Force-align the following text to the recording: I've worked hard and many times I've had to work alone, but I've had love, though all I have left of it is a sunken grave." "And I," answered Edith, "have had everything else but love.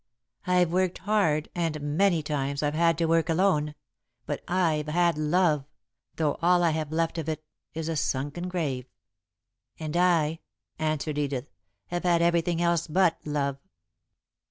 I've 0.47 0.71
worked 0.71 0.97
hard 0.97 1.47
and 1.53 1.79
many 1.79 2.23
times 2.23 2.63
I've 2.63 2.73
had 2.73 2.97
to 2.97 3.05
work 3.05 3.29
alone, 3.29 3.75
but 4.25 4.41
I've 4.47 4.87
had 4.87 5.15
love, 5.15 5.65
though 6.15 6.39
all 6.41 6.63
I 6.63 6.71
have 6.71 6.91
left 6.91 7.19
of 7.19 7.29
it 7.29 7.43
is 7.75 7.87
a 7.87 7.95
sunken 7.95 8.49
grave." 8.49 8.87
"And 9.79 9.95
I," 9.95 10.39
answered 10.79 11.19
Edith, 11.19 11.51
"have 11.89 12.01
had 12.01 12.23
everything 12.23 12.63
else 12.63 12.87
but 12.87 13.19
love. 13.25 13.59